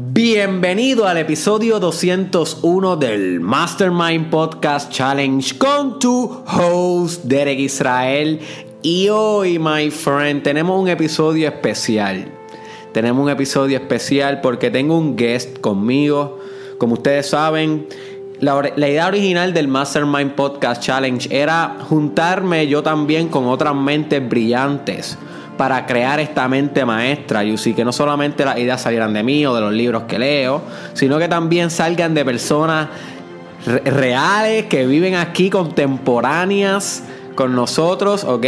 [0.00, 8.38] Bienvenido al episodio 201 del Mastermind Podcast Challenge con tu host Derek Israel.
[8.80, 12.26] Y hoy, my friend, tenemos un episodio especial.
[12.92, 16.38] Tenemos un episodio especial porque tengo un guest conmigo.
[16.78, 17.88] Como ustedes saben,
[18.38, 24.28] la, la, idea original del Mastermind Podcast Challenge era juntarme yo también con otras mentes
[24.28, 25.18] brillantes
[25.58, 29.54] para crear esta mente maestra, Yusi, que no solamente las ideas salieran de mí o
[29.54, 30.62] de los libros que leo,
[30.94, 32.88] sino que también salgan de personas
[33.84, 37.02] reales que viven aquí contemporáneas
[37.34, 38.46] con nosotros, ¿ok?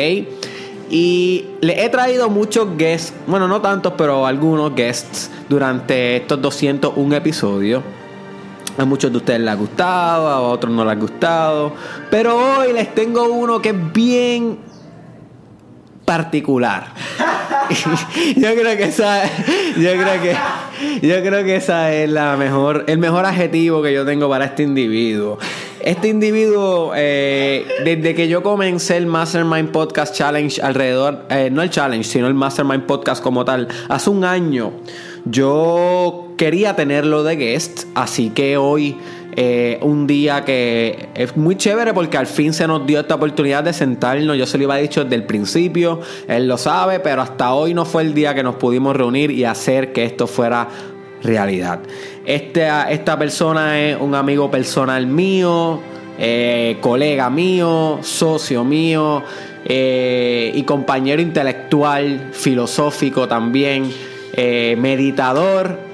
[0.88, 7.16] Y le he traído muchos guests, bueno, no tantos, pero algunos guests durante estos 201
[7.16, 7.82] episodios.
[8.78, 11.72] A muchos de ustedes les ha gustado, a otros no les ha gustado.
[12.08, 14.69] Pero hoy les tengo uno que es bien
[16.10, 16.88] particular.
[18.36, 19.22] yo creo que esa
[19.76, 24.04] yo creo que yo creo que esa es la mejor el mejor adjetivo que yo
[24.04, 25.38] tengo para este individuo.
[25.80, 31.70] Este individuo, eh, desde que yo comencé el Mastermind Podcast Challenge alrededor, eh, no el
[31.70, 34.72] challenge, sino el Mastermind Podcast como tal, hace un año,
[35.24, 38.98] yo quería tenerlo de guest, así que hoy
[39.36, 43.62] eh, un día que es muy chévere porque al fin se nos dio esta oportunidad
[43.62, 44.36] de sentarnos.
[44.36, 47.84] Yo se lo iba dicho desde el principio, él lo sabe, pero hasta hoy no
[47.84, 50.68] fue el día que nos pudimos reunir y hacer que esto fuera
[51.22, 51.80] realidad.
[52.24, 55.80] Este, esta persona es un amigo personal mío,
[56.18, 59.22] eh, colega mío, socio mío
[59.64, 63.92] eh, y compañero intelectual, filosófico también,
[64.78, 65.89] meditador.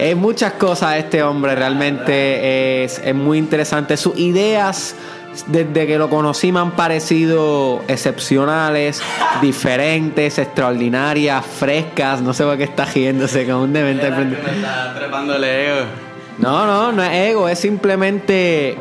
[0.00, 3.98] Es muchas cosas este hombre, realmente es, es muy interesante.
[3.98, 4.94] Sus ideas
[5.46, 9.02] desde que lo conocí me han parecido excepcionales,
[9.42, 12.22] diferentes, extraordinarias, frescas.
[12.22, 14.08] No sé por qué está riéndose como un demente.
[14.08, 15.86] Está trepándole ego.
[16.38, 18.78] No, no, no es ego, es simplemente.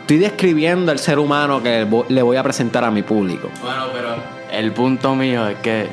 [0.00, 3.48] Estoy describiendo el ser humano que le voy a presentar a mi público.
[3.62, 4.16] Bueno, pero
[4.50, 5.86] el punto mío es que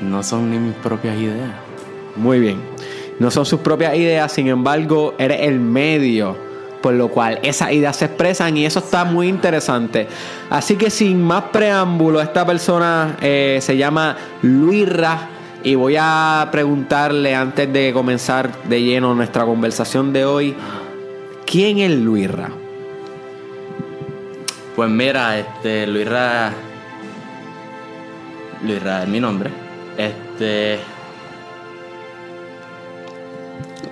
[0.00, 1.50] no son ni mis propias ideas.
[2.16, 2.77] Muy bien.
[3.18, 6.48] No son sus propias ideas, sin embargo, eres el medio
[6.80, 10.06] por lo cual esas ideas se expresan y eso está muy interesante.
[10.50, 15.28] Así que sin más preámbulo, esta persona eh, se llama Luirra
[15.64, 20.54] y voy a preguntarle antes de comenzar de lleno nuestra conversación de hoy,
[21.46, 22.50] ¿quién es Luirra?
[24.76, 26.52] Pues mira, este Luirra
[28.64, 29.50] Luirra es mi nombre.
[29.96, 30.78] Este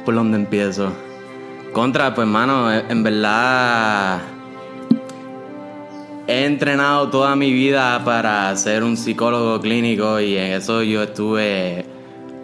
[0.06, 0.93] ¿Por dónde empiezo?
[1.72, 4.21] Contra, pues mano, en verdad
[6.28, 11.87] he entrenado toda mi vida para ser un psicólogo clínico y en eso yo estuve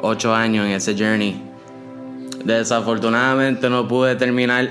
[0.00, 1.40] ocho años en ese journey.
[2.44, 4.68] Desafortunadamente no pude terminar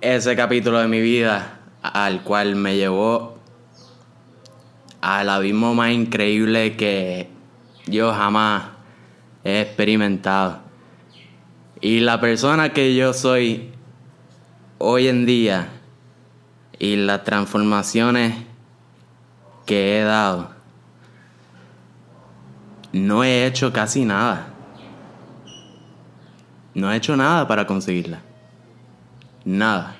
[0.00, 3.36] ese capítulo de mi vida al cual me llevó
[5.00, 7.30] al abismo más increíble que
[7.88, 8.62] yo jamás
[9.42, 10.67] he experimentado.
[11.80, 13.72] Y la persona que yo soy
[14.78, 15.68] hoy en día
[16.78, 18.34] y las transformaciones
[19.64, 20.50] que he dado,
[22.92, 24.48] no he hecho casi nada.
[26.74, 28.22] No he hecho nada para conseguirla.
[29.44, 29.94] Nada.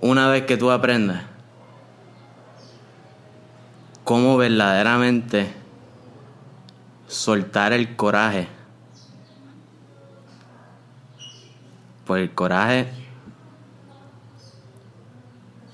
[0.00, 1.24] Una vez que tú aprendas
[4.02, 5.52] cómo verdaderamente
[7.06, 8.57] soltar el coraje
[12.08, 12.86] Pues el coraje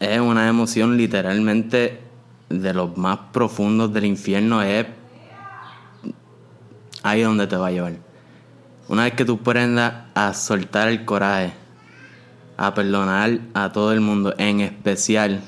[0.01, 2.01] es una emoción literalmente
[2.49, 4.61] de los más profundos del infierno.
[4.61, 4.85] Es
[7.05, 7.93] ahí donde te va a llevar.
[8.89, 11.53] Una vez que tú aprendas a soltar el coraje,
[12.57, 15.41] a perdonar a todo el mundo, en especial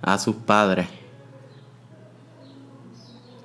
[0.00, 0.86] a sus padres,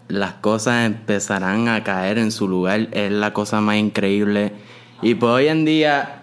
[0.08, 2.90] las cosas empezarán a caer en su lugar.
[2.92, 4.54] Es la cosa más increíble.
[5.02, 6.20] Y pues hoy en día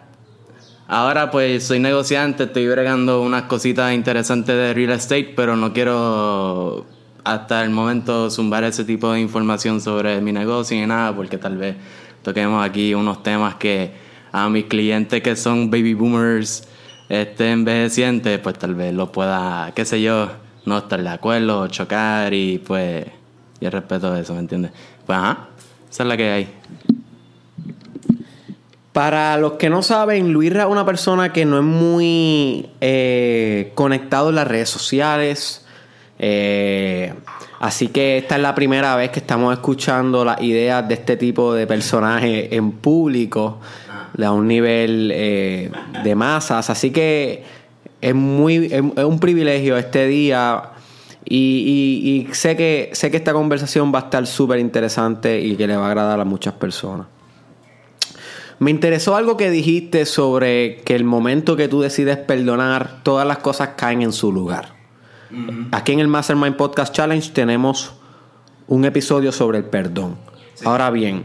[0.92, 6.84] Ahora pues soy negociante, estoy bregando unas cositas interesantes de real estate, pero no quiero
[7.22, 11.58] hasta el momento zumbar ese tipo de información sobre mi negocio ni nada, porque tal
[11.58, 11.76] vez
[12.24, 13.92] toquemos aquí unos temas que
[14.32, 16.66] a mis clientes que son baby boomers
[17.08, 20.28] este, envejecientes, pues tal vez lo pueda, qué sé yo,
[20.66, 23.06] no estar de acuerdo, chocar y pues
[23.60, 24.72] yo respeto eso, ¿me entiendes?
[25.06, 25.50] Pues ajá,
[25.88, 26.59] esa es la que hay.
[28.92, 34.30] Para los que no saben, Luisra es una persona que no es muy eh, conectado
[34.30, 35.64] en las redes sociales.
[36.18, 37.14] Eh,
[37.60, 41.52] Así que esta es la primera vez que estamos escuchando las ideas de este tipo
[41.52, 43.60] de personaje en público,
[44.18, 45.70] a un nivel eh,
[46.02, 46.70] de masas.
[46.70, 47.44] Así que
[48.00, 50.70] es muy es, un privilegio este día
[51.22, 55.66] y, y, sé que sé que esta conversación va a estar súper interesante y que
[55.66, 57.08] le va a agradar a muchas personas.
[58.60, 63.38] Me interesó algo que dijiste sobre que el momento que tú decides perdonar, todas las
[63.38, 64.74] cosas caen en su lugar.
[65.72, 67.94] Aquí en el Mastermind Podcast Challenge tenemos
[68.68, 70.18] un episodio sobre el perdón.
[70.62, 71.24] Ahora bien,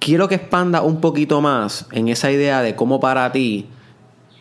[0.00, 3.68] quiero que expanda un poquito más en esa idea de cómo para ti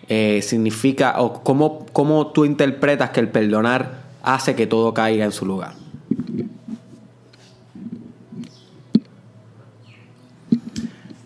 [0.10, 5.32] eh, significa o cómo, cómo tú interpretas que el perdonar hace que todo caiga en
[5.32, 5.85] su lugar.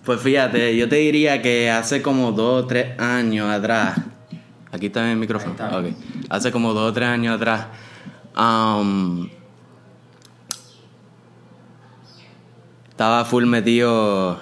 [0.10, 3.96] Pues fíjate, yo te diría que hace como dos o tres años atrás,
[4.72, 5.54] Aquí está el micrófono.
[6.30, 7.68] Hace como dos o tres años atrás.
[8.36, 9.30] Um,
[12.90, 14.40] estaba full metido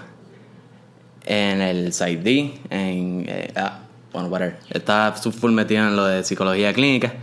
[1.26, 3.80] en el side D, en, eh, ah,
[4.14, 4.60] bueno, whatever.
[4.70, 7.16] Estaba full metido en lo de psicología clínica.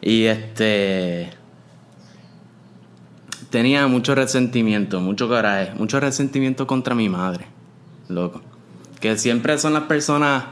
[0.00, 1.30] Y este.
[3.50, 7.57] Tenía mucho resentimiento, mucho coraje, mucho resentimiento contra mi madre.
[8.08, 8.42] Loco.
[9.00, 10.44] Que siempre son las personas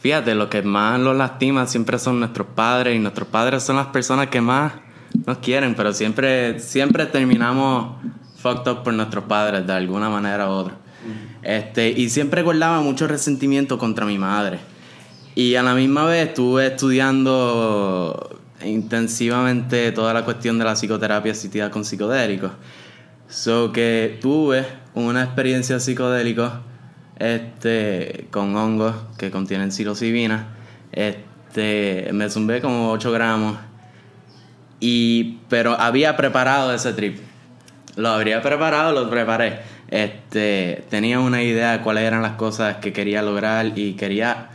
[0.00, 3.88] Fíjate, lo que más los lastima siempre son nuestros padres y nuestros padres son las
[3.88, 4.72] personas que más
[5.26, 7.96] nos quieren, pero siempre, siempre terminamos
[8.38, 10.78] fucked up por nuestros padres de alguna manera u otra.
[11.42, 14.60] Este, y siempre guardaba mucho resentimiento contra mi madre.
[15.34, 21.70] Y a la misma vez estuve estudiando intensivamente toda la cuestión de la psicoterapia asistida
[21.70, 22.52] con psicodélicos.
[23.28, 24.64] So que tuve
[24.94, 26.62] una experiencia psicodélica
[27.20, 30.48] este, con hongos que contienen psilocibina.
[30.90, 33.58] Este, me zumbé como 8 gramos.
[34.80, 37.18] Y, pero había preparado ese trip.
[37.96, 39.60] Lo habría preparado, lo preparé.
[39.88, 44.48] Este, tenía una idea de cuáles eran las cosas que quería lograr y quería.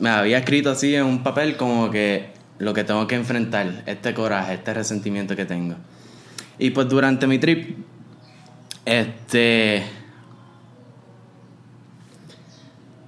[0.00, 4.14] Me había escrito así en un papel como que lo que tengo que enfrentar, este
[4.14, 5.76] coraje, este resentimiento que tengo.
[6.58, 7.76] Y pues durante mi trip,
[8.86, 9.99] este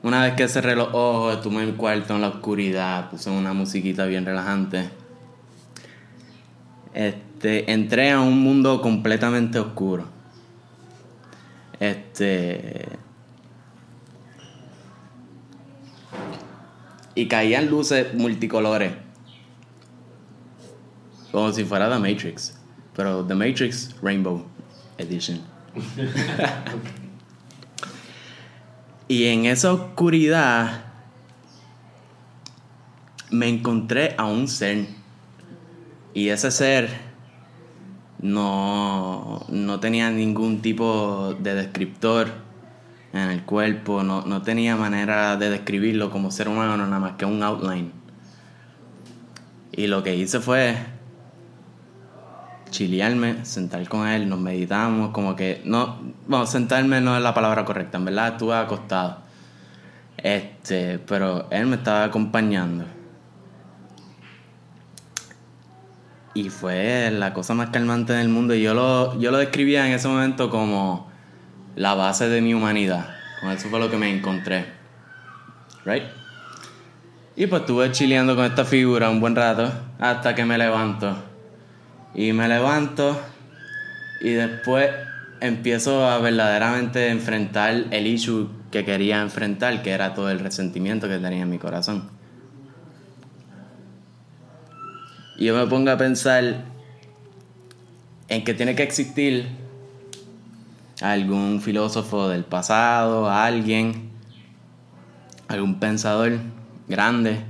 [0.02, 3.52] Una vez que cerré los ojos, estuve en el cuarto en la oscuridad, puse una
[3.52, 4.90] musiquita bien relajante.
[6.93, 10.06] Este, entré a un mundo completamente oscuro.
[11.78, 12.88] Este.
[17.14, 18.94] Y caían luces multicolores.
[21.31, 22.58] Como si fuera The Matrix.
[22.96, 24.44] Pero The Matrix Rainbow
[24.98, 25.40] Edition.
[29.08, 30.84] Y en esa oscuridad
[33.31, 34.87] me encontré a un ser.
[36.14, 36.90] Y ese ser
[38.20, 42.28] no, no tenía ningún tipo de descriptor
[43.12, 47.25] en el cuerpo, no, no tenía manera de describirlo como ser humano, nada más que
[47.25, 47.93] un outline.
[49.72, 50.76] Y lo que hice fue
[52.72, 57.64] chilearme, sentar con él, nos meditamos, como que no, bueno, sentarme no es la palabra
[57.64, 59.19] correcta, en verdad estuve acostado.
[60.16, 62.84] Este, pero él me estaba acompañando.
[66.34, 68.54] Y fue la cosa más calmante del mundo.
[68.54, 71.10] Y yo lo, yo lo describía en ese momento como
[71.76, 73.10] la base de mi humanidad.
[73.41, 74.64] Con eso fue lo que me encontré.
[75.84, 76.05] Right?
[77.36, 81.31] Y pues estuve chileando con esta figura un buen rato hasta que me levanto
[82.14, 83.20] y me levanto
[84.20, 84.90] y después
[85.40, 91.19] empiezo a verdaderamente enfrentar el issue que quería enfrentar, que era todo el resentimiento que
[91.19, 92.08] tenía en mi corazón.
[95.36, 96.64] Y yo me pongo a pensar
[98.28, 99.48] en que tiene que existir
[101.00, 104.10] algún filósofo del pasado, alguien,
[105.48, 106.38] algún pensador
[106.88, 107.40] grande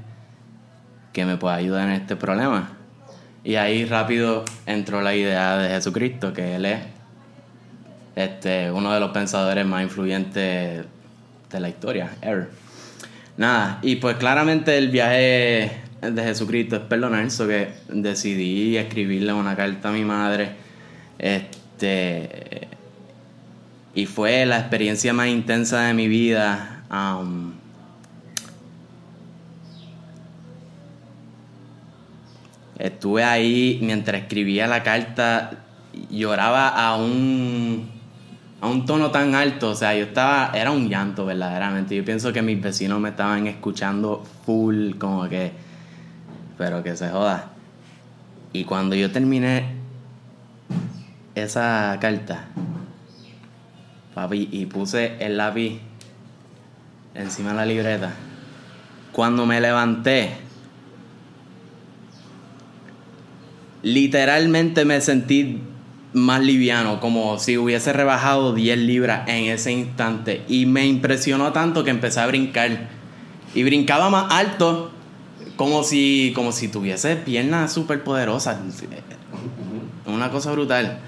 [1.12, 2.81] que me pueda ayudar en este problema.
[3.44, 6.80] Y ahí rápido entró la idea de Jesucristo, que él es
[8.14, 10.84] este, uno de los pensadores más influyentes
[11.50, 12.50] de la historia, ever.
[13.36, 19.56] Nada, y pues claramente el viaje de Jesucristo es perdonar, eso que decidí escribirle una
[19.56, 20.50] carta a mi madre.
[21.18, 22.68] Este,
[23.94, 26.84] y fue la experiencia más intensa de mi vida.
[26.90, 27.61] Um,
[32.78, 35.50] Estuve ahí mientras escribía la carta,
[36.10, 37.90] lloraba a un,
[38.60, 41.94] a un tono tan alto, o sea, yo estaba, era un llanto verdaderamente.
[41.94, 45.52] Yo pienso que mis vecinos me estaban escuchando full, como que
[46.58, 47.50] Pero que se joda.
[48.52, 49.64] Y cuando yo terminé
[51.34, 52.44] esa carta,
[54.14, 55.80] papi, y puse el lápiz
[57.14, 58.12] encima de la libreta,
[59.12, 60.36] cuando me levanté,
[63.82, 65.60] literalmente me sentí
[66.12, 70.42] más liviano, como si hubiese rebajado 10 libras en ese instante.
[70.48, 72.88] Y me impresionó tanto que empecé a brincar.
[73.54, 74.90] Y brincaba más alto,
[75.56, 78.58] como si, como si tuviese piernas súper poderosas.
[80.06, 80.98] Una cosa brutal.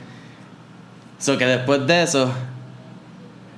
[1.18, 2.32] So que después de eso,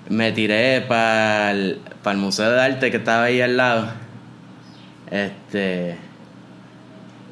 [0.09, 3.89] me tiré para el, el Museo de Arte que estaba ahí al lado.
[5.11, 6.06] Este.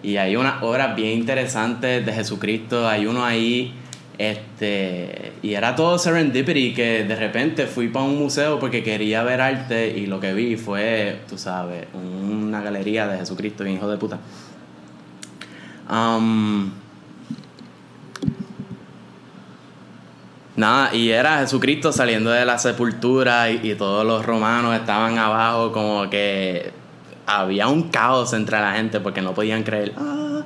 [0.05, 2.87] Y hay unas obras bien interesantes de Jesucristo.
[2.87, 3.75] Hay uno ahí
[4.17, 9.41] este, y era todo serendipity que de repente fui para un museo porque quería ver
[9.41, 14.21] arte y lo que vi fue, tú sabes, una galería de Jesucristo, hijo de puta.
[15.91, 16.71] Um,
[20.55, 26.09] nada, y era Jesucristo saliendo de la sepultura y todos los romanos estaban abajo como
[26.09, 26.84] que
[27.27, 29.93] había un caos entre la gente porque no podían creer.
[29.97, 30.43] Ah,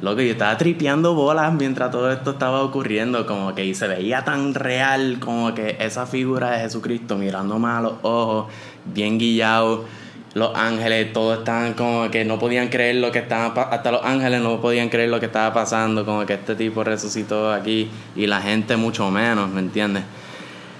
[0.00, 4.24] lo que yo estaba tripeando bolas mientras todo esto estaba ocurriendo, como que se veía
[4.24, 8.46] tan real, como que esa figura de Jesucristo mirándome a los ojos,
[8.84, 9.84] bien guillado.
[10.34, 14.40] Los ángeles, todos estaban como que no podían creer lo que estaba hasta los ángeles
[14.40, 18.40] no podían creer lo que estaba pasando, como que este tipo resucitó aquí y la
[18.40, 20.04] gente mucho menos, ¿me entiendes?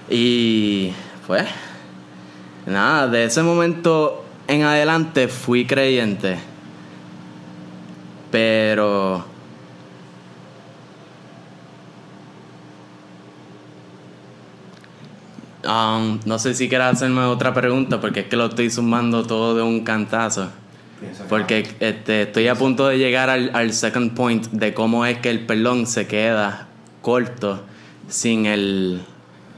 [0.09, 0.91] Y
[1.27, 1.45] pues,
[2.65, 6.53] nada, de ese momento en adelante fui creyente
[8.33, 9.23] pero...
[15.63, 19.53] Um, no sé si quieras hacerme otra pregunta porque es que lo estoy sumando todo
[19.53, 20.49] de un cantazo.
[21.29, 25.29] Porque este, estoy a punto de llegar al, al, second point de cómo es que
[25.29, 26.67] el pelón se queda
[27.03, 27.63] corto
[28.07, 29.03] sin el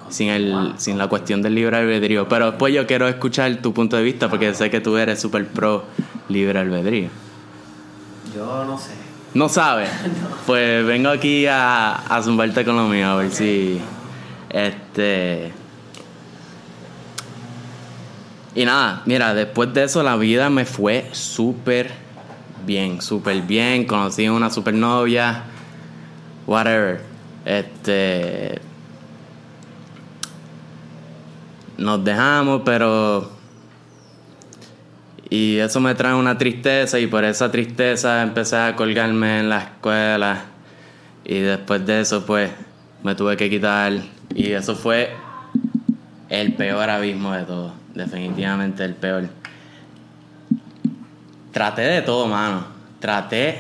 [0.10, 2.28] sin el sin la cuestión del libre albedrío.
[2.28, 5.48] Pero después yo quiero escuchar tu punto de vista porque sé que tú eres super
[5.48, 5.86] pro
[6.30, 7.10] libre albedrío.
[8.36, 8.92] Yo no sé.
[9.34, 9.90] ¿No sabes?
[10.46, 13.82] Pues vengo aquí a, a zumbarte con lo mío, a ver si.
[14.50, 15.52] Este.
[18.54, 21.92] Y nada, mira, después de eso la vida me fue súper
[22.66, 23.86] bien, súper bien.
[23.86, 25.44] Conocí a una super novia,
[26.46, 27.02] whatever.
[27.44, 28.62] Este.
[31.78, 33.36] Nos dejamos, pero
[35.30, 39.60] y eso me trae una tristeza y por esa tristeza empecé a colgarme en la
[39.60, 40.46] escuela.
[41.24, 42.52] Y después de eso pues
[43.04, 43.94] me tuve que quitar.
[44.34, 45.10] Y eso fue
[46.30, 47.74] el peor abismo de todo.
[47.94, 49.28] Definitivamente el peor.
[51.52, 52.68] Traté de todo, mano.
[53.00, 53.60] Traté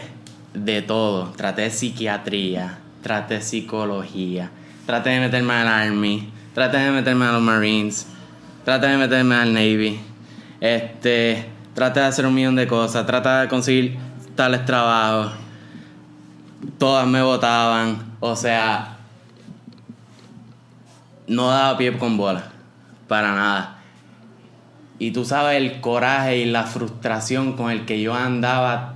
[0.54, 1.32] de todo.
[1.32, 2.78] Traté psiquiatría.
[3.02, 4.52] Traté psicología.
[4.86, 6.30] Traté de meterme al Army.
[6.56, 8.08] Traté de meterme a los Marines.
[8.64, 10.00] Traté de meterme al Navy.
[10.62, 13.98] Este trata de hacer un millón de cosas, trata de conseguir
[14.36, 15.34] tales trabajos.
[16.78, 19.00] Todas me votaban, o sea,
[21.28, 22.54] no daba pie con bola,
[23.10, 23.80] para nada.
[24.98, 28.96] Y tú sabes el coraje y la frustración con el que yo andaba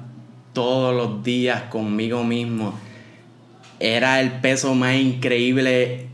[0.53, 2.73] todos los días conmigo mismo.
[3.81, 6.08] Era el peso más increíble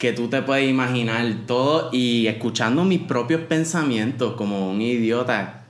[0.00, 1.24] que tú te puedes imaginar.
[1.46, 5.60] Todo y escuchando mis propios pensamientos como un idiota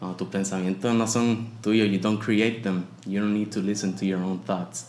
[0.00, 2.84] no, tus pensamientos no son tuyos, you don't create them.
[3.06, 4.88] You don't need to listen to your own thoughts.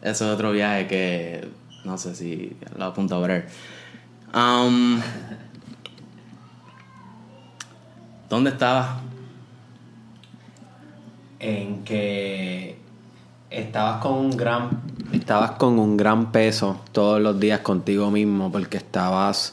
[0.00, 1.48] Eso es otro viaje que
[1.84, 3.48] no sé si lo apunto a ver.
[4.34, 5.00] Um,
[8.28, 9.00] ¿Dónde estabas?
[11.38, 12.78] En que
[13.50, 18.76] estabas con un gran estabas con un gran peso todos los días contigo mismo porque
[18.76, 19.52] estabas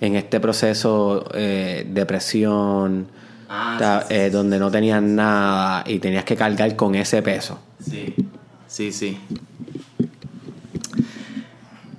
[0.00, 3.08] en este proceso eh, depresión
[3.54, 7.60] Ah, eh, donde no tenías nada y tenías que cargar con ese peso.
[7.84, 8.14] Sí,
[8.66, 9.18] sí, sí.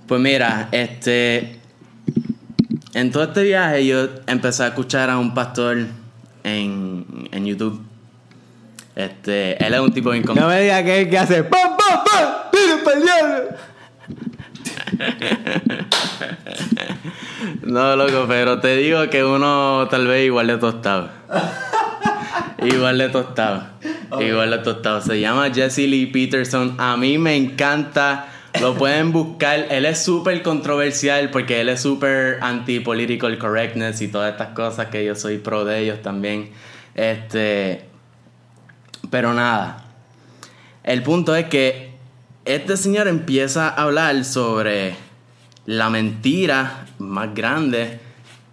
[0.08, 1.60] Pues mira, este.
[2.96, 5.78] En todo este viaje yo empecé a escuchar a un pastor
[6.44, 7.84] en, en YouTube.
[8.96, 12.04] Este, él es un tipo de No me digas que es que hace ¡Pam, pam,
[12.04, 12.44] pam!
[17.64, 21.10] no, loco, pero te digo que uno tal vez igual de tostado.
[22.60, 23.64] igual de tostado.
[24.20, 25.02] Igual de tostado.
[25.02, 26.76] Se llama Jesse Lee Peterson.
[26.78, 28.28] A mí me encanta.
[28.62, 29.66] Lo pueden buscar.
[29.72, 35.04] Él es súper controversial porque él es súper anti-political correctness y todas estas cosas que
[35.04, 36.52] yo soy pro de ellos también.
[36.94, 37.93] Este.
[39.14, 39.78] Pero nada.
[40.84, 41.92] El punto es que
[42.46, 44.96] este señor empieza a hablar sobre
[45.68, 48.00] la mentira más grande,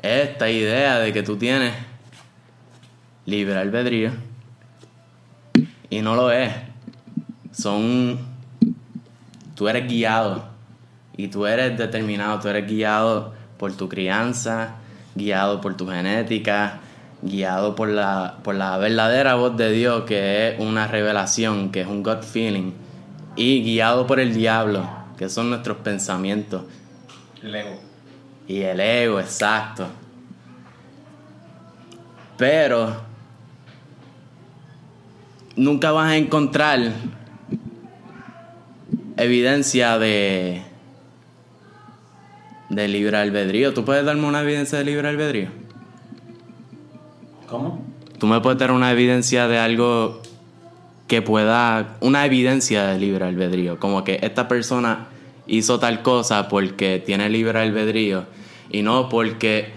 [0.03, 1.73] esta idea de que tú tienes
[3.25, 4.11] libre albedrío.
[5.89, 6.53] Y no lo es.
[7.53, 8.19] Son...
[9.55, 10.45] Tú eres guiado.
[11.17, 14.75] Y tú eres determinado, tú eres guiado por tu crianza,
[15.15, 16.81] guiado por tu genética,
[17.23, 21.87] guiado por la, por la verdadera voz de Dios, que es una revelación, que es
[21.87, 22.73] un gut feeling,
[23.37, 26.63] y guiado por el diablo, que son nuestros pensamientos.
[27.43, 27.81] El ego.
[28.49, 29.87] Y el ego, exacto.
[32.37, 33.03] Pero
[35.57, 36.93] nunca vas a encontrar
[39.17, 40.63] evidencia de
[42.71, 43.75] de libre albedrío.
[43.75, 45.60] ¿Tú puedes darme una evidencia de libre albedrío?
[47.51, 47.85] ¿Cómo?
[48.19, 50.23] ¿Tú me puedes dar una evidencia de algo
[51.09, 51.97] que pueda...
[52.01, 53.81] Una evidencia de libre albedrío?
[53.81, 55.09] Como que esta persona
[55.49, 58.27] hizo tal cosa porque tiene libre albedrío
[58.71, 59.73] y no porque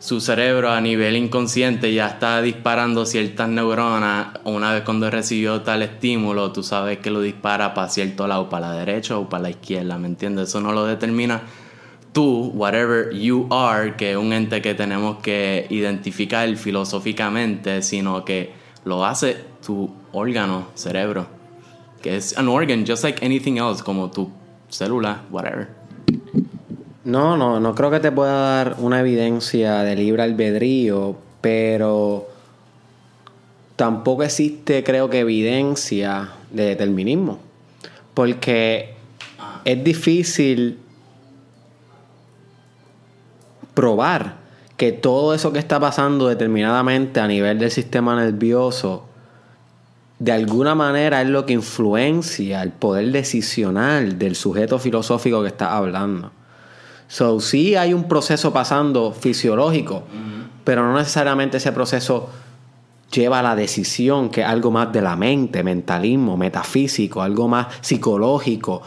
[0.00, 4.40] su cerebro a nivel inconsciente ya está disparando ciertas neuronas.
[4.42, 8.70] Una vez cuando recibió tal estímulo, tú sabes que lo dispara para cierto lado, para
[8.70, 10.48] la derecha o para la izquierda, ¿me entiendes?
[10.48, 11.42] Eso no lo determina
[12.12, 18.52] tú, whatever you are, que es un ente que tenemos que identificar filosóficamente, sino que
[18.84, 21.26] lo hace tu órgano, cerebro,
[22.02, 24.30] que es an organ, just like anything else, como tu
[24.70, 25.68] célula, whatever.
[27.04, 32.28] No, no, no creo que te pueda dar una evidencia de libre albedrío, pero
[33.76, 37.40] tampoco existe, creo que, evidencia de determinismo.
[38.14, 38.94] Porque
[39.64, 40.78] es difícil
[43.74, 44.36] probar
[44.76, 49.04] que todo eso que está pasando determinadamente a nivel del sistema nervioso,
[50.18, 55.76] de alguna manera es lo que influencia el poder decisional del sujeto filosófico que está
[55.76, 56.32] hablando.
[57.08, 60.04] So, sí hay un proceso pasando fisiológico,
[60.64, 62.30] pero no necesariamente ese proceso
[63.12, 67.66] lleva a la decisión, que es algo más de la mente, mentalismo, metafísico, algo más
[67.82, 68.82] psicológico,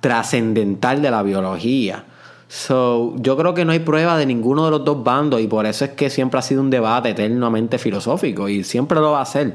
[0.00, 2.04] trascendental de la biología.
[2.48, 5.66] So, yo creo que no hay prueba de ninguno de los dos bandos y por
[5.66, 9.26] eso es que siempre ha sido un debate eternamente filosófico y siempre lo va a
[9.26, 9.52] ser,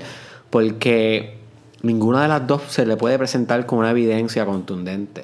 [0.51, 1.37] porque
[1.81, 5.23] ninguna de las dos se le puede presentar con una evidencia contundente.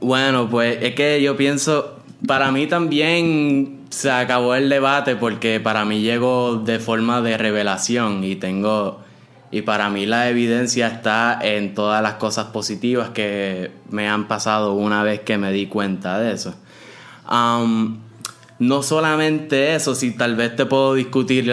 [0.00, 5.84] Bueno, pues es que yo pienso, para mí también se acabó el debate porque para
[5.84, 9.00] mí llegó de forma de revelación y tengo
[9.50, 14.74] y para mí la evidencia está en todas las cosas positivas que me han pasado
[14.74, 16.54] una vez que me di cuenta de eso.
[18.58, 21.52] no solamente eso, si tal vez te puedo discutir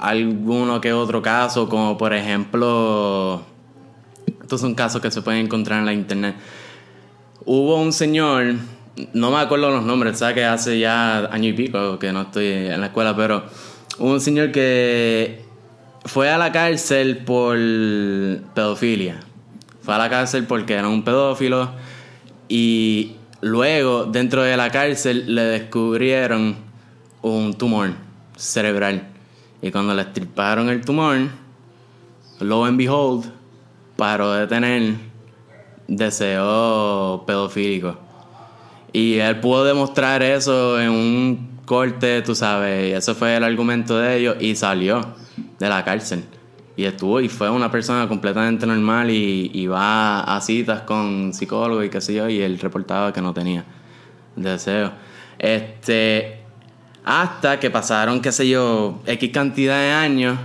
[0.00, 3.42] alguno que otro caso, como por ejemplo,
[4.40, 6.34] estos son casos que se pueden encontrar en la internet.
[7.44, 8.54] Hubo un señor,
[9.12, 12.46] no me acuerdo los nombres, sabes que hace ya año y pico que no estoy
[12.46, 13.44] en la escuela, pero
[13.98, 15.41] hubo un señor que
[16.04, 17.56] fue a la cárcel por
[18.54, 19.20] pedofilia.
[19.82, 21.70] Fue a la cárcel porque era un pedófilo
[22.48, 26.56] y luego dentro de la cárcel le descubrieron
[27.22, 27.90] un tumor
[28.36, 29.08] cerebral.
[29.60, 31.18] Y cuando le estriparon el tumor,
[32.40, 33.26] lo and behold,
[33.96, 34.94] paró de tener
[35.86, 37.96] deseo pedofílico.
[38.92, 44.16] Y él pudo demostrar eso en un corte, tú sabes, y fue el argumento de
[44.18, 45.21] ellos y salió
[45.58, 46.24] de la cárcel.
[46.76, 51.90] Y estuvo y fue una persona completamente normal y, va a citas con psicólogos y
[51.90, 53.64] qué sé yo, y él reportaba que no tenía
[54.36, 54.92] deseo.
[55.38, 56.40] Este,
[57.04, 60.38] hasta que pasaron, qué sé yo, X cantidad de años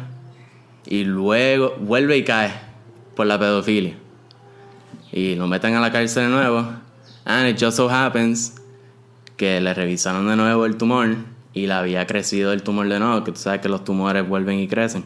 [0.86, 2.52] y luego vuelve y cae
[3.16, 3.96] por la pedofilia.
[5.12, 6.68] Y lo meten a la cárcel de nuevo.
[7.26, 8.56] And it just so happens
[9.38, 11.16] que le revisaron de nuevo el tumor
[11.58, 14.60] y le había crecido el tumor de nuevo, que tú sabes que los tumores vuelven
[14.60, 15.04] y crecen.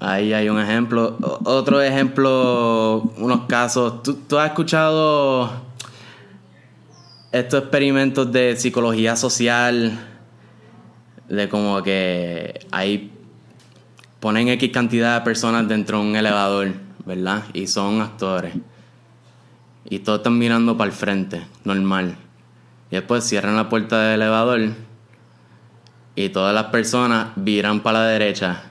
[0.00, 1.18] Ahí hay un ejemplo.
[1.44, 4.02] Otro ejemplo, unos casos.
[4.02, 5.50] ¿Tú, has escuchado
[7.32, 9.98] estos experimentos de psicología social?
[11.28, 13.12] De como que ahí
[14.20, 16.72] ponen X cantidad de personas dentro de un elevador,
[17.04, 17.44] ¿verdad?
[17.52, 18.54] Y son actores.
[19.84, 22.16] Y todos están mirando para el frente, normal.
[22.90, 24.60] Y después cierran la puerta del elevador
[26.14, 28.62] y todas las personas viran para la derecha,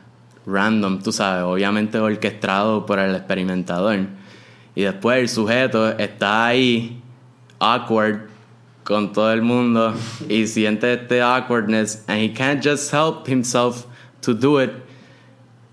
[0.46, 4.08] random, tú sabes, obviamente orquestado por el experimentador.
[4.74, 7.02] Y después el sujeto está ahí,
[7.60, 8.30] awkward,
[8.84, 9.94] con todo el mundo
[10.30, 13.86] y siente este awkwardness and he can't just help himself
[14.22, 14.72] to do it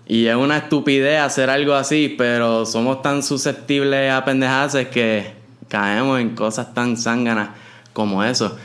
[0.05, 5.33] Y es una estupidez hacer algo así, pero somos tan susceptibles a pendejaces que
[5.69, 7.49] caemos en cosas tan zánganas
[7.93, 8.57] como eso.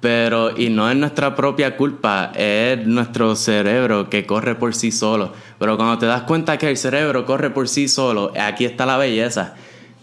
[0.00, 5.32] Pero, y no es nuestra propia culpa, es nuestro cerebro que corre por sí solo.
[5.58, 8.98] Pero cuando te das cuenta que el cerebro corre por sí solo, aquí está la
[8.98, 9.54] belleza.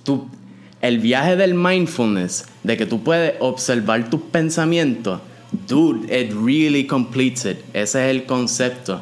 [0.03, 0.27] Tú,
[0.81, 5.21] el viaje del mindfulness, de que tú puedes observar tus pensamientos,
[5.67, 7.59] dude, it really completes it.
[7.73, 9.01] Ese es el concepto.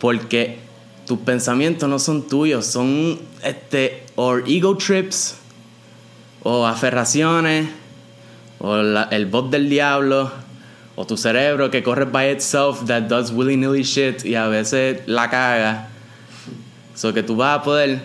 [0.00, 0.58] Porque
[1.06, 5.36] tus pensamientos no son tuyos, son este, or ego trips,
[6.42, 7.68] o aferraciones,
[8.58, 10.30] o el bot del diablo,
[10.96, 15.28] o tu cerebro que corre by itself that does willy-nilly shit y a veces la
[15.28, 15.88] caga.
[16.94, 18.00] So que tú vas a poder,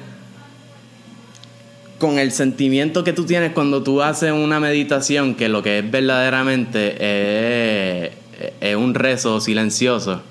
[2.00, 5.92] con el sentimiento que tú tienes cuando tú haces una meditación, que lo que es
[5.92, 8.12] verdaderamente es,
[8.60, 10.22] es un rezo silencioso.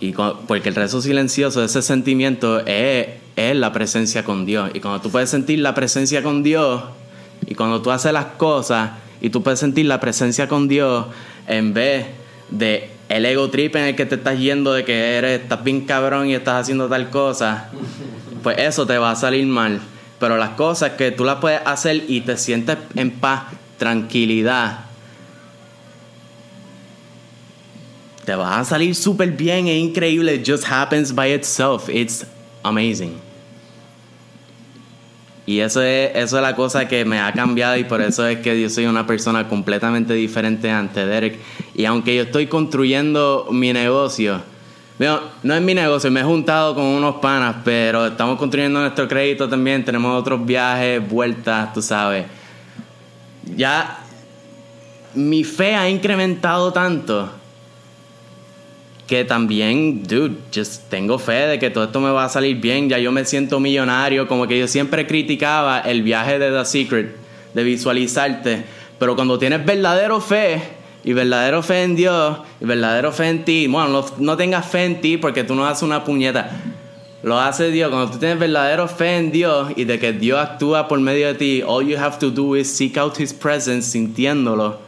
[0.00, 4.70] Y porque el rezo silencioso, ese sentimiento es, es la presencia con Dios.
[4.74, 6.82] Y cuando tú puedes sentir la presencia con Dios,
[7.46, 11.06] y cuando tú haces las cosas y tú puedes sentir la presencia con Dios
[11.46, 12.06] en vez
[12.50, 15.82] de el ego trip en el que te estás yendo de que eres, estás bien
[15.82, 17.70] cabrón y estás haciendo tal cosa,
[18.42, 19.80] pues eso te va a salir mal.
[20.18, 23.44] Pero las cosas que tú las puedes hacer y te sientes en paz,
[23.78, 24.86] tranquilidad,
[28.24, 30.34] te va a salir súper bien, es increíble.
[30.34, 31.88] It just happens by itself.
[31.88, 32.26] It's
[32.64, 33.25] amazing.
[35.46, 38.40] Y eso es, eso es la cosa que me ha cambiado y por eso es
[38.40, 41.38] que yo soy una persona completamente diferente ante Derek.
[41.74, 44.42] Y aunque yo estoy construyendo mi negocio,
[44.98, 49.48] no es mi negocio, me he juntado con unos panas, pero estamos construyendo nuestro crédito
[49.48, 52.26] también, tenemos otros viajes, vueltas, tú sabes.
[53.54, 54.00] Ya
[55.14, 57.30] mi fe ha incrementado tanto
[59.06, 62.88] que también, dude, just tengo fe de que todo esto me va a salir bien,
[62.88, 67.14] ya yo me siento millonario, como que yo siempre criticaba el viaje de The Secret,
[67.54, 68.64] de visualizarte,
[68.98, 70.60] pero cuando tienes verdadero fe
[71.04, 75.00] y verdadero fe en Dios y verdadero fe en ti, bueno, no, tengas fe en
[75.00, 76.50] ti porque tú no haces una puñeta,
[77.22, 80.88] lo hace Dios, cuando tú tienes verdadero fe en Dios y de que Dios actúa
[80.88, 84.85] por medio de ti, all you have to do is seek out His presence sintiéndolo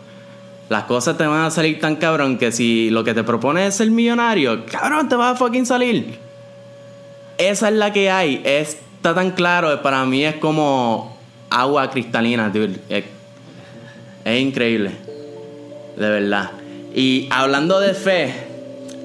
[0.68, 3.76] las cosas te van a salir tan cabrón que si lo que te propone es
[3.76, 6.18] ser millonario, cabrón, te va a fucking salir.
[7.38, 8.42] Esa es la que hay.
[8.44, 9.80] Está tan claro.
[9.80, 11.16] Para mí es como
[11.48, 12.76] agua cristalina, dude.
[12.88, 13.04] Es,
[14.24, 14.90] es increíble.
[15.96, 16.50] De verdad.
[16.94, 18.34] Y hablando de fe,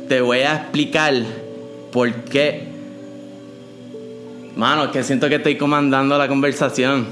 [0.09, 1.13] te voy a explicar
[1.91, 2.67] por qué.
[4.55, 7.07] Mano, que siento que estoy comandando la conversación.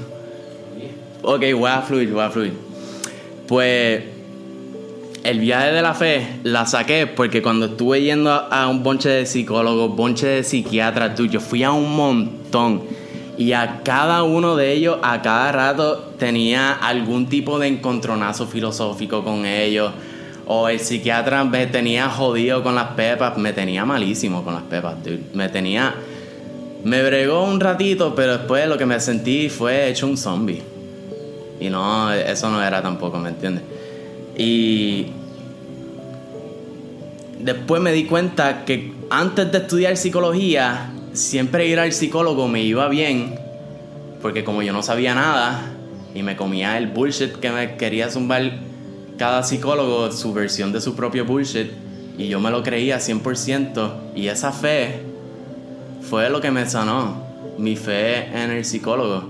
[1.22, 2.52] Ok, voy a fluir, voy a fluir.
[3.46, 4.02] Pues
[5.24, 9.26] el viaje de la fe la saqué porque cuando estuve yendo a, un bonche de
[9.26, 12.82] psicólogos, bonche de psiquiatras, yo fui a un montón.
[13.38, 19.24] Y a cada uno de ellos, a cada rato, tenía algún tipo de encontronazo filosófico
[19.24, 19.92] con ellos.
[20.46, 25.02] O el psiquiatra me tenía jodido con las pepas, me tenía malísimo con las pepas,
[25.02, 25.22] dude.
[25.34, 25.94] Me tenía.
[26.84, 30.62] Me bregó un ratito, pero después lo que me sentí fue hecho un zombie.
[31.60, 33.62] Y no, eso no era tampoco, ¿me entiendes?
[34.36, 35.08] Y
[37.38, 42.88] después me di cuenta que antes de estudiar psicología, siempre ir al psicólogo me iba
[42.88, 43.34] bien,
[44.22, 45.60] porque como yo no sabía nada
[46.14, 48.58] y me comía el bullshit que me quería zumbar
[49.18, 51.70] cada psicólogo, su versión de su propio bullshit,
[52.16, 55.02] y yo me lo creía 100%, y esa fe
[56.08, 57.22] fue lo que me sanó,
[57.58, 59.24] mi fe en el psicólogo.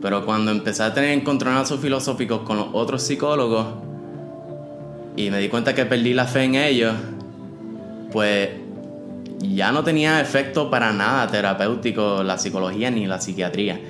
[0.00, 3.66] Pero cuando empecé a tener encontronazos filosóficos con los otros psicólogos,
[5.16, 6.94] y me di cuenta que perdí la fe en ellos,
[8.10, 8.50] pues
[9.38, 13.80] ya no tenía efecto para nada terapéutico la psicología ni la psiquiatría.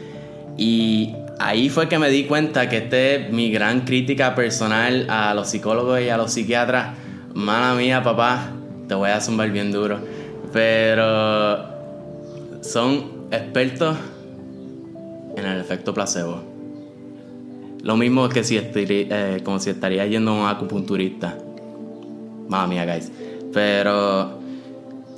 [0.57, 5.35] Y ahí fue que me di cuenta que este es mi gran crítica personal a
[5.35, 6.97] los psicólogos y a los psiquiatras.
[7.35, 8.53] Mala mía, papá,
[8.89, 10.01] te voy a zumbar bien duro.
[10.53, 11.65] Pero
[12.63, 13.97] son expertos
[15.37, 16.52] en el efecto placebo.
[17.83, 21.37] Lo mismo que si eh, como si estaría yendo a un acupunturista.
[22.49, 23.11] Mamma mía, guys.
[23.53, 24.39] Pero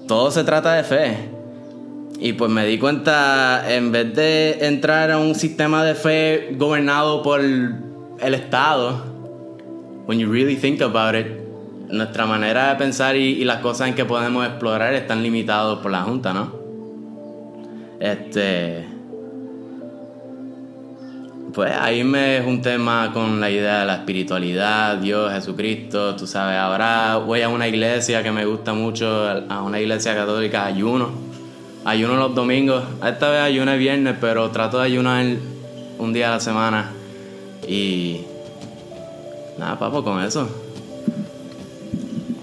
[0.08, 1.16] todo se trata de fe.
[2.18, 7.22] Y pues me di cuenta, en vez de entrar a un sistema de fe gobernado
[7.22, 9.02] por el Estado,
[10.06, 11.26] when you really think about it,
[11.90, 15.90] nuestra manera de pensar y, y las cosas en que podemos explorar están limitados por
[15.90, 16.54] la Junta, ¿no?
[18.00, 18.93] Este
[21.54, 26.58] Pues ahí me junté más con la idea de la espiritualidad, Dios, Jesucristo, tú sabes.
[26.58, 29.06] Ahora voy a una iglesia que me gusta mucho,
[29.48, 31.10] a una iglesia católica, ayuno.
[31.84, 32.82] Ayuno los domingos.
[33.06, 35.24] Esta vez ayuno el viernes, pero trato de ayunar
[35.98, 36.90] un día a la semana.
[37.68, 38.22] Y.
[39.56, 40.48] Nada, papo, con eso.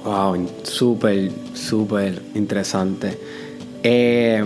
[0.05, 3.19] Wow, súper, súper interesante.
[3.83, 4.45] Eh,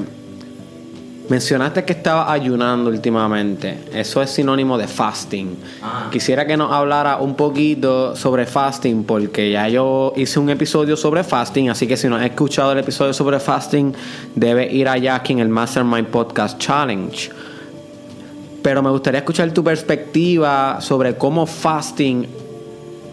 [1.29, 3.77] mencionaste que estabas ayunando últimamente.
[3.93, 5.57] Eso es sinónimo de fasting.
[5.81, 6.09] Ah.
[6.11, 11.23] Quisiera que nos hablara un poquito sobre fasting, porque ya yo hice un episodio sobre
[11.23, 13.93] fasting, así que si no has escuchado el episodio sobre fasting,
[14.35, 17.29] debe ir allá aquí en el Mastermind Podcast Challenge.
[18.61, 22.25] Pero me gustaría escuchar tu perspectiva sobre cómo fasting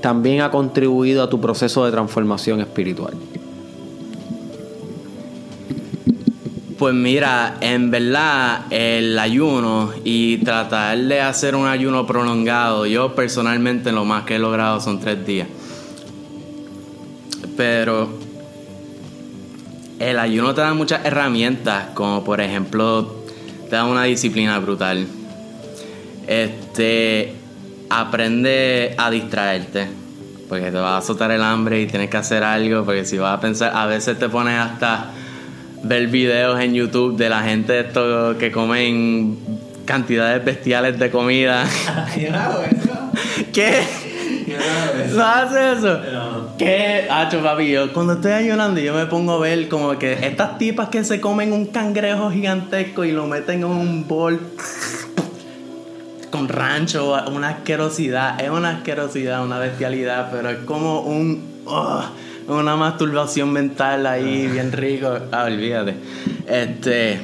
[0.00, 3.14] también ha contribuido a tu proceso de transformación espiritual.
[6.82, 13.92] Pues mira, en verdad el ayuno y tratar de hacer un ayuno prolongado, yo personalmente
[13.92, 15.46] lo más que he logrado son tres días.
[17.56, 18.18] Pero
[20.00, 23.14] el ayuno te da muchas herramientas, como por ejemplo
[23.70, 25.06] te da una disciplina brutal.
[26.26, 27.32] Este
[27.90, 29.86] aprende a distraerte,
[30.48, 33.38] porque te va a azotar el hambre y tienes que hacer algo, porque si vas
[33.38, 35.12] a pensar, a veces te pones hasta
[35.82, 39.38] ver videos en YouTube de la gente esto que comen
[39.84, 41.64] cantidades bestiales de comida.
[43.52, 43.82] ¿Qué?
[45.14, 46.00] ¿No haces eso?
[46.58, 47.06] ¿Qué?
[47.10, 50.88] Hacho, papi, yo cuando estoy ayunando yo me pongo a ver como que estas tipas
[50.88, 54.40] que se comen un cangrejo gigantesco y lo meten en un bol
[56.30, 61.62] con rancho, una asquerosidad, es una asquerosidad, una bestialidad, pero es como un...
[61.66, 62.02] oh,
[62.60, 65.08] una masturbación mental ahí bien rico.
[65.30, 65.94] Ah, olvídate.
[66.46, 67.20] Este...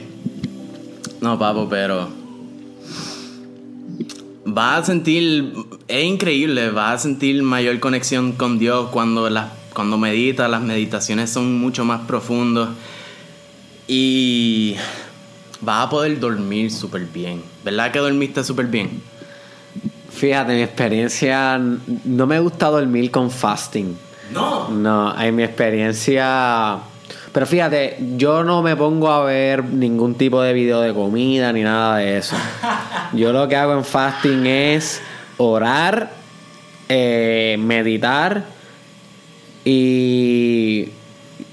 [1.21, 2.09] No, papo, pero...
[4.45, 5.53] Vas a sentir...
[5.88, 11.31] Es increíble, vas a sentir mayor conexión con Dios cuando, las, cuando meditas, las meditaciones
[11.31, 12.71] son mucho más profundos.
[13.87, 14.77] Y
[15.61, 17.43] vas a poder dormir súper bien.
[17.64, 19.03] ¿Verdad que dormiste súper bien?
[20.11, 21.59] Fíjate, mi experiencia
[22.05, 24.08] no me gusta dormir con fasting.
[24.33, 24.69] No.
[24.69, 26.79] No, en mi experiencia.
[27.33, 31.62] Pero fíjate, yo no me pongo a ver ningún tipo de video de comida ni
[31.62, 32.37] nada de eso.
[33.12, 35.01] Yo lo que hago en fasting es
[35.37, 36.11] orar,
[36.88, 38.45] eh, meditar
[39.64, 40.88] y,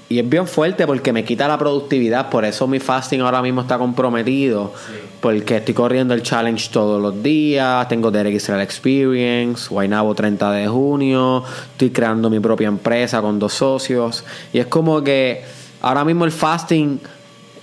[0.08, 2.30] y es bien fuerte porque me quita la productividad.
[2.30, 4.72] Por eso mi fasting ahora mismo está comprometido.
[5.20, 7.88] Porque estoy corriendo el challenge todos los días.
[7.88, 11.42] Tengo Derek Israel Experience, Guaynabo 30 de junio.
[11.72, 14.24] Estoy creando mi propia empresa con dos socios.
[14.52, 15.42] Y es como que
[15.80, 17.00] ahora mismo el fasting,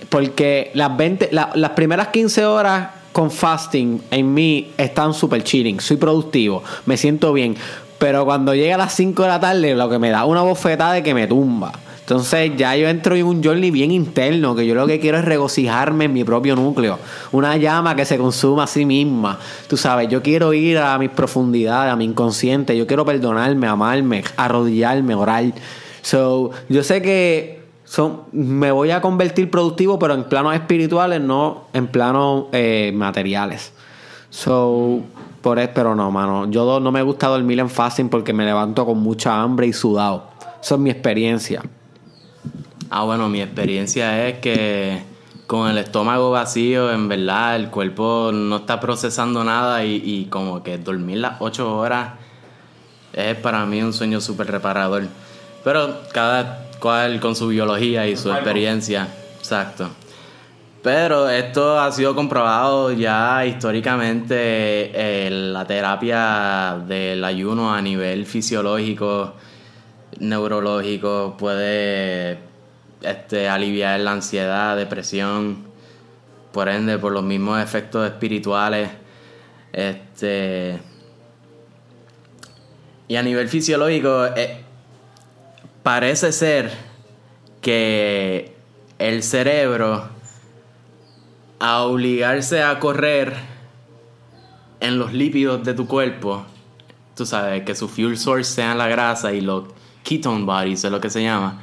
[0.08, 5.80] porque las, 20, la- las primeras 15 horas con fasting en mí están súper chilling.
[5.80, 7.56] Soy productivo, me siento bien.
[7.98, 10.94] Pero cuando llega a las 5 de la tarde, lo que me da una bofetada
[10.94, 11.72] de que me tumba.
[12.04, 15.24] Entonces ya yo entro en un journey bien interno, que yo lo que quiero es
[15.24, 16.98] regocijarme en mi propio núcleo.
[17.32, 19.38] Una llama que se consuma a sí misma.
[19.68, 22.76] Tú sabes, yo quiero ir a mis profundidades, a mi inconsciente.
[22.76, 25.44] Yo quiero perdonarme, amarme, arrodillarme, orar.
[26.02, 31.68] So, yo sé que son, me voy a convertir productivo, pero en planos espirituales, no
[31.72, 33.72] en planos eh, materiales.
[34.28, 35.00] So,
[35.40, 36.50] por eso, pero no, mano.
[36.50, 40.24] Yo no me gusta dormir en fasting porque me levanto con mucha hambre y sudado.
[40.60, 41.62] Eso es mi experiencia.
[42.96, 45.02] Ah, bueno, mi experiencia es que
[45.48, 50.62] con el estómago vacío, en verdad, el cuerpo no está procesando nada y, y como
[50.62, 52.12] que dormir las 8 horas
[53.12, 55.08] es para mí un sueño súper reparador.
[55.64, 59.08] Pero cada cual con su biología y su experiencia.
[59.38, 59.90] Exacto.
[60.80, 69.34] Pero esto ha sido comprobado ya históricamente, eh, la terapia del ayuno a nivel fisiológico,
[70.20, 72.53] neurológico, puede
[73.04, 75.64] este, aliviar la ansiedad, depresión,
[76.52, 78.90] por ende, por los mismos efectos espirituales.
[79.72, 80.80] Este,
[83.08, 84.62] y a nivel fisiológico, eh,
[85.82, 86.70] parece ser
[87.60, 88.56] que
[88.98, 90.08] el cerebro,
[91.58, 93.34] a obligarse a correr
[94.80, 96.44] en los lípidos de tu cuerpo,
[97.16, 99.64] tú sabes, que su fuel source sea la grasa y los
[100.02, 101.60] ketone bodies es lo que se llama,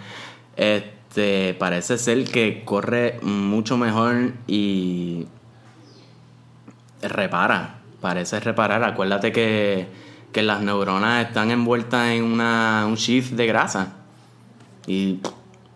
[1.11, 5.25] este, parece ser que corre mucho mejor y
[7.01, 8.81] repara, parece reparar.
[8.85, 9.87] Acuérdate que,
[10.31, 13.93] que las neuronas están envueltas en una, un shift de grasa
[14.87, 15.31] y pff,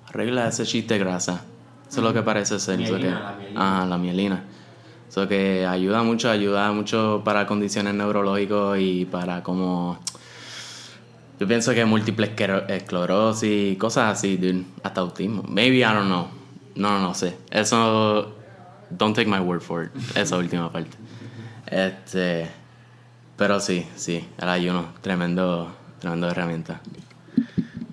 [0.08, 1.42] arregla ese shift de grasa.
[1.90, 2.78] Eso es lo que parece ser.
[2.78, 3.52] que- la mielina.
[3.56, 4.44] Ah, la mielina.
[5.10, 10.00] Eso que ayuda mucho, ayuda mucho para condiciones neurológicas y para como...
[11.40, 12.32] Yo pienso que múltiple
[12.70, 14.64] esclerosis, cosas así, dude.
[14.84, 15.44] Hasta autismo.
[15.44, 16.28] Maybe, I don't know.
[16.76, 17.36] No, no, no sé.
[17.52, 18.36] Eso...
[18.90, 19.92] Don't take my word for it.
[20.16, 20.96] Esa última parte.
[21.68, 22.48] Este...
[23.36, 24.26] Pero sí, sí.
[24.38, 24.94] El ayuno.
[25.02, 26.82] Tremendo, tremendo herramienta.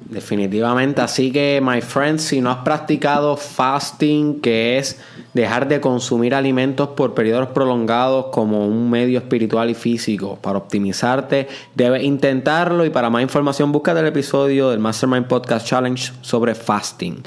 [0.09, 1.01] Definitivamente.
[1.01, 5.01] Así que, my friends, si no has practicado fasting, que es
[5.35, 11.49] dejar de consumir alimentos por periodos prolongados como un medio espiritual y físico para optimizarte,
[11.75, 12.85] debes intentarlo.
[12.85, 17.23] Y para más información, busca el episodio del Mastermind Podcast Challenge sobre fasting.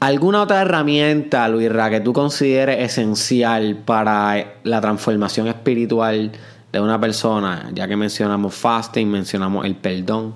[0.00, 6.30] ¿Alguna otra herramienta, Luisra, que tú consideres esencial para la transformación espiritual
[6.72, 7.70] de una persona?
[7.72, 10.34] Ya que mencionamos fasting, mencionamos el perdón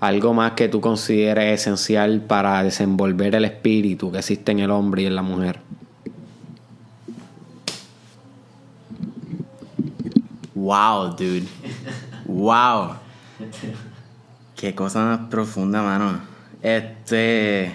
[0.00, 5.02] algo más que tú consideres esencial para desenvolver el espíritu que existe en el hombre
[5.02, 5.60] y en la mujer.
[10.64, 11.46] Wow, dude.
[12.24, 12.96] Wow.
[14.56, 16.20] Qué cosa más profunda, mano.
[16.62, 17.70] Este.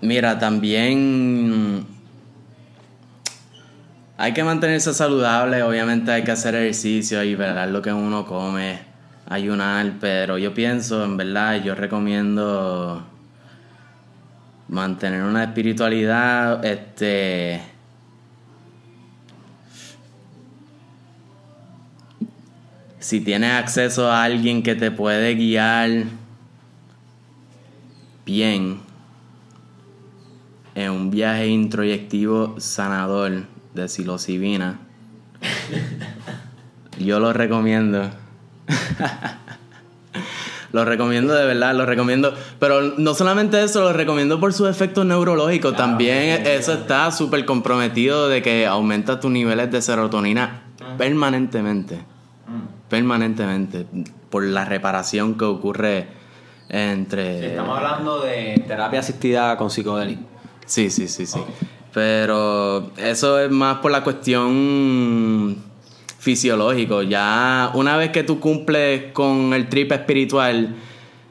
[0.00, 1.84] Mira, también.
[4.18, 8.78] Hay que mantenerse saludable, obviamente hay que hacer ejercicio y ver lo que uno come
[9.28, 13.04] ayunar, pero yo pienso, en verdad, yo recomiendo
[14.68, 17.75] mantener una espiritualidad, este...
[23.06, 26.06] Si tienes acceso a alguien que te puede guiar
[28.24, 28.80] bien
[30.74, 34.80] en un viaje introyectivo sanador de psilocibina,
[36.98, 38.10] yo lo recomiendo.
[40.72, 42.34] lo recomiendo de verdad, lo recomiendo.
[42.58, 45.76] Pero no solamente eso, lo recomiendo por sus efectos neurológicos.
[45.76, 50.64] También eso está súper comprometido de que aumenta tus niveles de serotonina
[50.98, 52.15] permanentemente.
[52.88, 53.86] Permanentemente.
[54.30, 56.06] Por la reparación que ocurre
[56.68, 57.50] entre.
[57.50, 60.22] estamos hablando de terapia asistida con psicodélico.
[60.64, 61.40] Sí, sí, sí, sí.
[61.92, 65.56] Pero eso es más por la cuestión
[66.18, 67.02] fisiológico.
[67.02, 70.74] Ya una vez que tú cumples con el trip espiritual,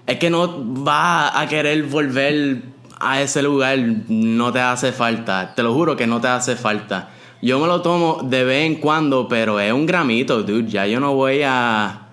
[0.08, 2.62] es que no vas a querer volver
[3.00, 5.54] a ese lugar, no te hace falta.
[5.54, 7.10] Te lo juro que no te hace falta.
[7.46, 10.68] Yo me lo tomo de vez en cuando, pero es un gramito, dude.
[10.68, 12.08] Ya yo no voy a,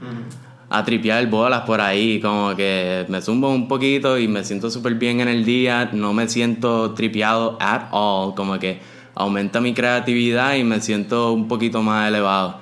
[0.69, 2.21] a tripear bolas por ahí.
[2.21, 5.89] Como que me zumbo un poquito y me siento súper bien en el día.
[5.95, 8.35] No me siento tripeado at all.
[8.35, 8.81] Como que
[9.15, 12.59] aumenta mi creatividad y me siento un poquito más elevado.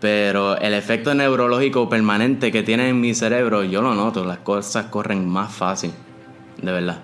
[0.00, 4.86] Pero el efecto neurológico permanente que tiene en mi cerebro, yo lo noto, las cosas
[4.86, 5.92] corren más fácil,
[6.56, 7.02] de verdad.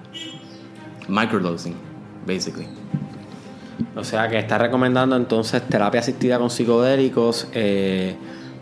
[1.08, 1.74] Microdosing,
[2.26, 2.77] basically.
[3.98, 8.14] O sea que está recomendando entonces terapia asistida con psicodélicos eh,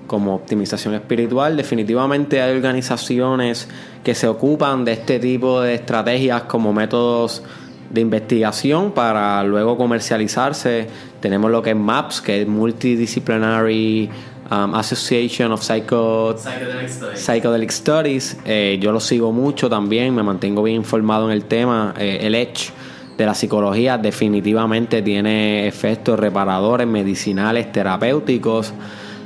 [0.06, 1.58] como optimización espiritual.
[1.58, 3.68] Definitivamente hay organizaciones
[4.02, 7.42] que se ocupan de este tipo de estrategias como métodos
[7.90, 10.86] de investigación para luego comercializarse.
[11.20, 14.08] Tenemos lo que es MAPS, que es Multidisciplinary
[14.50, 18.38] um, Association of Psychedelic Studies.
[18.46, 21.92] Eh, yo lo sigo mucho también, me mantengo bien informado en el tema.
[21.98, 22.72] Eh, el Edge
[23.16, 28.72] de la psicología definitivamente tiene efectos reparadores, medicinales, terapéuticos.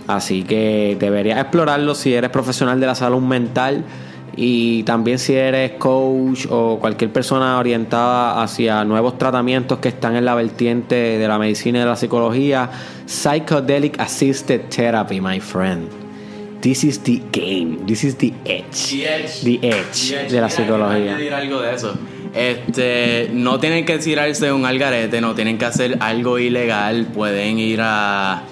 [0.06, 3.84] Así que deberías explorarlo si eres profesional de la salud mental
[4.36, 10.24] y también si eres coach o cualquier persona orientada hacia nuevos tratamientos que están en
[10.24, 12.70] la vertiente de la medicina y de la psicología,
[13.06, 15.88] Psychedelic Assisted Therapy, my friend.
[16.60, 18.90] This is the game, this is the edge.
[19.42, 21.16] The edge, de la psicología.
[21.36, 21.94] Algo de eso.
[22.34, 27.80] Este, no tienen que tirarse un algarete, no tienen que hacer algo ilegal, pueden ir
[27.82, 28.44] a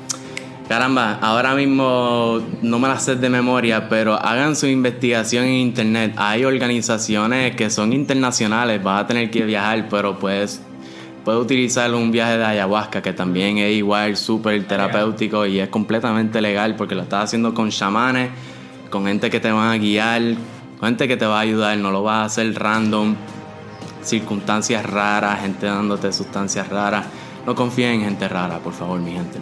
[0.68, 6.12] Caramba, ahora mismo no me la sé de memoria, pero hagan su investigación en internet.
[6.16, 10.60] Hay organizaciones que son internacionales, vas a tener que viajar, pero puedes,
[11.24, 16.42] puedes utilizar un viaje de ayahuasca que también es igual súper terapéutico y es completamente
[16.42, 18.28] legal porque lo estás haciendo con chamanes,
[18.90, 20.20] con gente que te van a guiar,
[20.78, 23.16] con gente que te va a ayudar, no lo vas a hacer random,
[24.02, 27.06] circunstancias raras, gente dándote sustancias raras.
[27.46, 29.38] No confíen en gente rara, por favor, mi gente.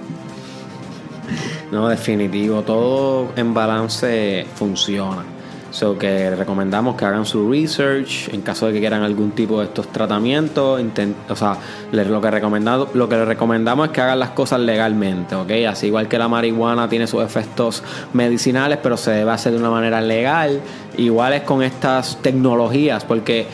[1.71, 2.63] No, definitivo.
[2.63, 5.25] Todo en balance funciona.
[5.71, 9.67] So que recomendamos que hagan su research en caso de que quieran algún tipo de
[9.67, 10.81] estos tratamientos.
[11.29, 11.59] o sea,
[11.93, 15.51] lo que, recomendado, lo que les recomendamos es que hagan las cosas legalmente, ¿ok?
[15.69, 17.83] Así igual que la marihuana tiene sus efectos
[18.15, 20.63] medicinales, pero se debe hacer de una manera legal.
[20.97, 23.47] Igual es con estas tecnologías, porque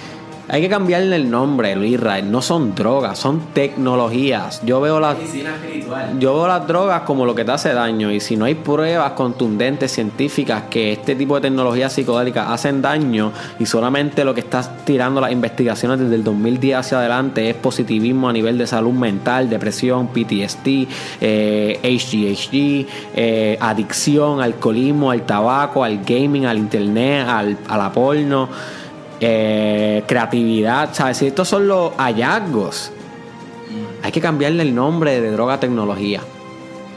[0.52, 2.30] Hay que cambiarle el nombre, Luis Israel.
[2.30, 4.60] No son drogas, son tecnologías.
[4.62, 5.16] Yo veo las
[6.18, 9.12] yo veo las drogas como lo que te hace daño y si no hay pruebas
[9.12, 14.84] contundentes científicas que este tipo de tecnologías psicodélicas hacen daño y solamente lo que estás
[14.84, 19.48] tirando las investigaciones desde el 2010 hacia adelante es positivismo a nivel de salud mental,
[19.48, 20.86] depresión, PTSD,
[21.22, 28.50] eh, HGHD, eh, adicción, alcoholismo, al tabaco, al gaming, al internet, al, a la porno
[29.24, 31.18] eh, creatividad, ¿sabes?
[31.18, 32.90] Si estos son los hallazgos,
[34.02, 36.20] hay que cambiarle el nombre de droga tecnología.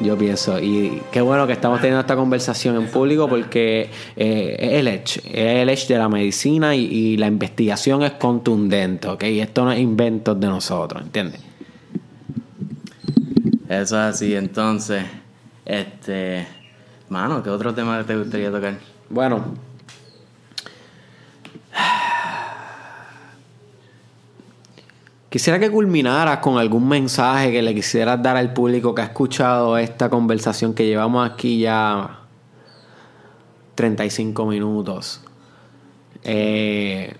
[0.01, 4.73] Yo pienso, y qué bueno que estamos teniendo esta conversación en público porque eh, es
[4.73, 9.23] el edge, es el edge de la medicina y, la investigación es contundente, ¿ok?
[9.23, 11.39] Esto no es inventos de nosotros, ¿entiendes?
[13.69, 15.05] Eso es así, entonces,
[15.63, 16.47] este,
[17.07, 18.79] mano, ¿qué otro tema te gustaría tocar?
[19.09, 19.53] Bueno,
[25.29, 29.77] Quisiera que culminaras con algún mensaje que le quisieras dar al público que ha escuchado
[29.77, 32.21] esta conversación que llevamos aquí ya
[33.75, 35.21] 35 minutos.
[36.23, 37.15] Eh,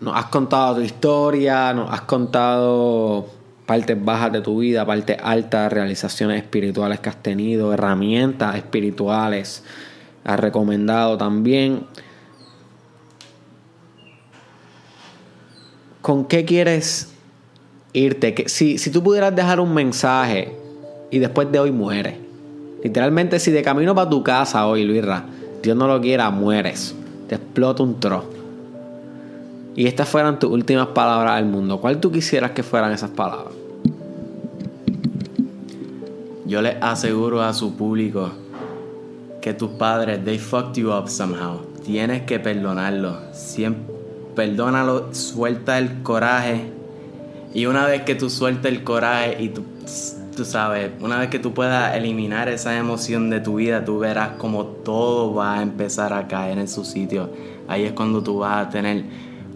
[0.00, 3.28] nos has contado tu historia, nos has contado
[3.66, 9.64] partes bajas de tu vida, partes altas, realizaciones espirituales que has tenido, herramientas espirituales.
[10.24, 11.86] Has recomendado también.
[16.02, 17.12] ¿Con qué quieres
[17.92, 18.34] irte?
[18.34, 20.54] Que, si, si tú pudieras dejar un mensaje
[21.10, 22.16] y después de hoy mueres.
[22.82, 25.24] Literalmente, si de camino para tu casa hoy, Luisra,
[25.62, 26.94] Dios no lo quiera, mueres.
[27.28, 28.24] Te explota un tro.
[29.76, 31.80] Y estas fueran tus últimas palabras al mundo.
[31.80, 33.54] ¿Cuál tú quisieras que fueran esas palabras?
[36.44, 38.30] Yo les aseguro a su público
[39.40, 41.60] que tus padres, they fucked you up somehow.
[41.84, 43.16] Tienes que perdonarlo.
[43.32, 43.91] Siempre
[44.34, 46.70] perdónalo, suelta el coraje.
[47.54, 49.64] Y una vez que tú sueltes el coraje y tú,
[50.34, 54.30] tú sabes, una vez que tú puedas eliminar esa emoción de tu vida, tú verás
[54.38, 57.30] como todo va a empezar a caer en su sitio.
[57.68, 59.04] Ahí es cuando tú vas a tener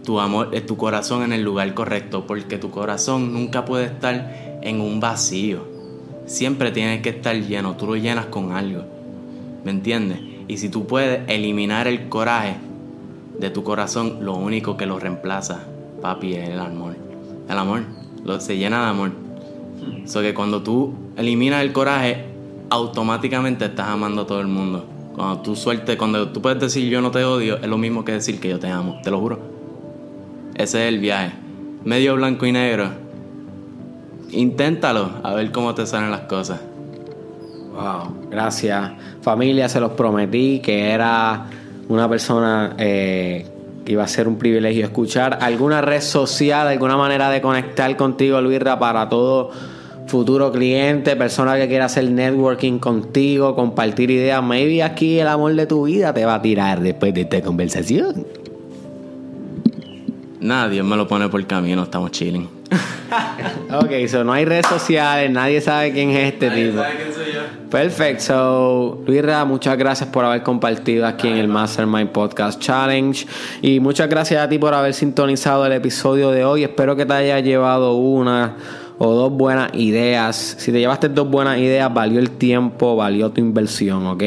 [0.03, 4.59] tu amor, eh, tu corazón en el lugar correcto, porque tu corazón nunca puede estar
[4.61, 5.65] en un vacío.
[6.25, 8.83] Siempre tiene que estar lleno, tú lo llenas con algo.
[9.63, 10.19] ¿Me entiendes?
[10.47, 12.55] Y si tú puedes eliminar el coraje,
[13.39, 15.63] de tu corazón, lo único que lo reemplaza,
[16.01, 16.95] papi, es el amor.
[17.49, 17.81] El amor,
[18.23, 19.11] lo, se llena de amor.
[20.05, 22.25] So que cuando tú eliminas el coraje,
[22.69, 24.85] automáticamente estás amando a todo el mundo.
[25.15, 28.13] Cuando tú sueltes, cuando tú puedes decir yo no te odio, es lo mismo que
[28.13, 29.39] decir que yo te amo, te lo juro.
[30.55, 31.33] Ese es el viaje.
[31.83, 32.89] Medio blanco y negro.
[34.31, 36.59] Inténtalo, a ver cómo te salen las cosas.
[37.73, 38.91] Wow, gracias.
[39.21, 41.47] Familia, se los prometí que era
[41.89, 43.45] una persona eh,
[43.85, 45.39] que iba a ser un privilegio escuchar.
[45.41, 49.51] ¿Alguna red social, alguna manera de conectar contigo, Luisra, para todo
[50.07, 54.43] futuro cliente, persona que quiera hacer networking contigo, compartir ideas?
[54.43, 58.25] Maybe aquí el amor de tu vida te va a tirar después de esta conversación.
[60.39, 62.56] Nadie me lo pone por camino, estamos chilling.
[63.73, 66.81] ok, so no hay redes sociales, nadie sabe quién es este tipo.
[66.81, 67.69] Sabe quién soy yo.
[67.69, 73.25] Perfecto, so Luisra, muchas gracias por haber compartido aquí en el Mastermind Podcast Challenge
[73.61, 76.63] y muchas gracias a ti por haber sintonizado el episodio de hoy.
[76.63, 78.55] Espero que te haya llevado una
[78.97, 80.55] o dos buenas ideas.
[80.57, 84.23] Si te llevaste dos buenas ideas, valió el tiempo, valió tu inversión, ¿ok?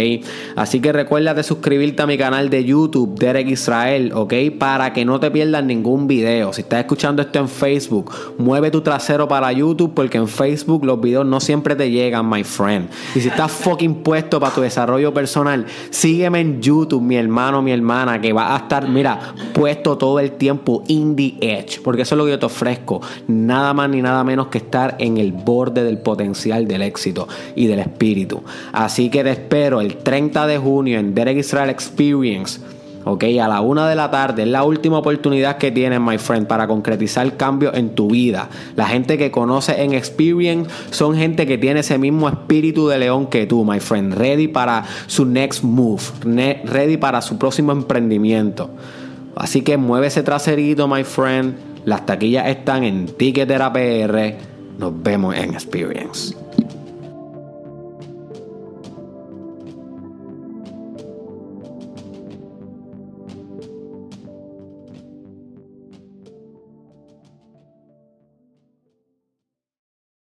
[0.56, 4.34] Así que recuerda de suscribirte a mi canal de YouTube, Derek Israel, ¿ok?
[4.58, 6.52] Para que no te pierdas ningún video.
[6.52, 11.00] Si estás escuchando esto en Facebook, mueve tu trasero para YouTube porque en Facebook los
[11.00, 12.88] videos no siempre te llegan, my friend.
[13.14, 17.72] Y si estás fucking puesto para tu desarrollo personal, sígueme en YouTube, mi hermano, mi
[17.72, 22.14] hermana, que va a estar, mira, puesto todo el tiempo in the edge, porque eso
[22.14, 23.00] es lo que yo te ofrezco.
[23.26, 27.66] Nada más ni nada menos que estar en el borde del potencial del éxito y
[27.66, 28.42] del espíritu.
[28.72, 32.60] Así que te espero el 30 de junio en Derek Israel Experience.
[33.02, 36.46] Ok, a la una de la tarde es la última oportunidad que tienes, my friend,
[36.46, 38.50] para concretizar cambios en tu vida.
[38.76, 43.28] La gente que conoce en Experience son gente que tiene ese mismo espíritu de león
[43.28, 44.12] que tú, my friend.
[44.14, 46.02] Ready para su next move,
[46.64, 48.68] ready para su próximo emprendimiento.
[49.34, 51.54] Así que mueve traserito, my friend.
[51.86, 54.49] Las taquillas están en Ticketera PR.
[54.80, 56.34] Nos vemos en Experience.